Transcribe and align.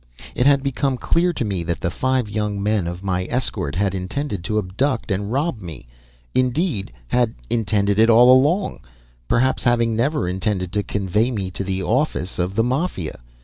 It 0.33 0.47
had 0.47 0.63
become 0.63 0.97
clear 0.97 1.31
to 1.33 1.45
me 1.45 1.61
that 1.61 1.79
the 1.81 1.91
five 1.91 2.27
young 2.27 2.63
men 2.63 2.87
of 2.87 3.03
my 3.03 3.25
escort 3.29 3.75
had 3.75 3.93
intended 3.93 4.43
to 4.45 4.57
abduct 4.57 5.11
and 5.11 5.31
rob 5.31 5.61
me 5.61 5.85
indeed 6.33 6.91
had 7.09 7.35
intended 7.51 7.99
it 7.99 8.09
all 8.09 8.33
along, 8.33 8.79
perhaps 9.27 9.61
having 9.61 9.95
never 9.95 10.27
intended 10.27 10.71
to 10.73 10.81
convoy 10.81 11.29
me 11.29 11.51
to 11.51 11.63
the 11.63 11.83
office 11.83 12.39
of 12.39 12.55
the 12.55 12.63
Mafia. 12.63 13.19